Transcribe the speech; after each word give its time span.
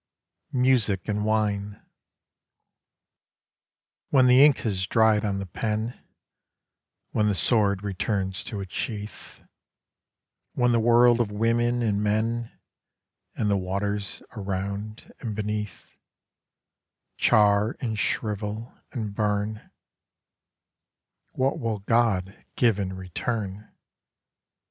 MUSIC 0.53 1.07
AND 1.07 1.25
WINE 1.25 1.79
When 4.09 4.25
the 4.25 4.43
ink 4.43 4.57
has 4.61 4.87
dried 4.87 5.23
on 5.23 5.37
the 5.37 5.45
pen, 5.45 6.03
When 7.11 7.27
the 7.27 7.35
sword 7.35 7.83
returns 7.83 8.43
to 8.45 8.61
its 8.61 8.73
sheath; 8.73 9.41
When 10.53 10.71
the 10.71 10.79
world 10.79 11.19
of 11.19 11.29
women 11.29 11.83
and 11.83 12.01
men, 12.01 12.51
And 13.35 13.47
the 13.51 13.57
waters 13.57 14.23
around 14.35 15.13
and 15.19 15.35
beneath, 15.35 15.99
Char 17.17 17.77
and 17.79 17.99
shrivel 17.99 18.73
and 18.91 19.13
burn 19.13 19.69
What 21.33 21.59
will 21.59 21.77
God 21.77 22.43
give 22.55 22.79
in 22.79 22.93
return?... 22.93 23.71